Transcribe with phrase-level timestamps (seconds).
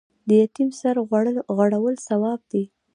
[0.27, 0.95] د یتیم سر
[1.57, 2.63] غوړول ثواب دی